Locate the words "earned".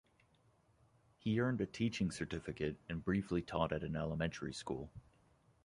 1.39-1.61